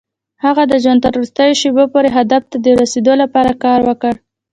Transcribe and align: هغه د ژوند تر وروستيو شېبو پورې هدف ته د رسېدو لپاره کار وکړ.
هغه 0.45 0.63
د 0.67 0.73
ژوند 0.83 1.01
تر 1.05 1.13
وروستيو 1.15 1.59
شېبو 1.61 1.83
پورې 1.93 2.09
هدف 2.17 2.43
ته 2.51 2.57
د 2.65 2.67
رسېدو 2.81 3.13
لپاره 3.23 3.51
کار 3.63 3.79
وکړ. 3.89 4.13